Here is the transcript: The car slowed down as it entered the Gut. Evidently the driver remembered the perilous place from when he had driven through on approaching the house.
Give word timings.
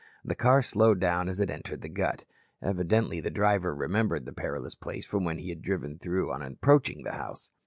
The 0.25 0.33
car 0.33 0.63
slowed 0.63 0.99
down 0.99 1.29
as 1.29 1.39
it 1.39 1.51
entered 1.51 1.81
the 1.83 1.87
Gut. 1.87 2.25
Evidently 2.59 3.19
the 3.21 3.29
driver 3.29 3.75
remembered 3.75 4.25
the 4.25 4.33
perilous 4.33 4.73
place 4.73 5.05
from 5.05 5.25
when 5.25 5.37
he 5.37 5.49
had 5.49 5.61
driven 5.61 5.99
through 5.99 6.31
on 6.33 6.41
approaching 6.41 7.03
the 7.03 7.11
house. 7.11 7.51